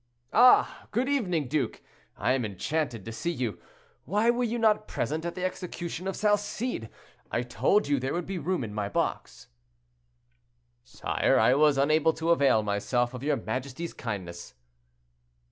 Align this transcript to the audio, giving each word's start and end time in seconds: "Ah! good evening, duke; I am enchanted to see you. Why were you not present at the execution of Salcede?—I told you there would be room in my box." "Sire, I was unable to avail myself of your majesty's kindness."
"Ah! 0.33 0.87
good 0.89 1.07
evening, 1.07 1.47
duke; 1.47 1.79
I 2.17 2.31
am 2.31 2.43
enchanted 2.43 3.05
to 3.05 3.11
see 3.11 3.29
you. 3.29 3.59
Why 4.05 4.31
were 4.31 4.43
you 4.43 4.57
not 4.57 4.87
present 4.87 5.25
at 5.25 5.35
the 5.35 5.45
execution 5.45 6.07
of 6.07 6.15
Salcede?—I 6.15 7.43
told 7.43 7.87
you 7.87 7.99
there 7.99 8.15
would 8.15 8.25
be 8.25 8.39
room 8.39 8.63
in 8.63 8.73
my 8.73 8.89
box." 8.89 9.49
"Sire, 10.83 11.37
I 11.37 11.53
was 11.53 11.77
unable 11.77 12.13
to 12.13 12.31
avail 12.31 12.63
myself 12.63 13.13
of 13.13 13.21
your 13.21 13.35
majesty's 13.37 13.93
kindness." 13.93 14.55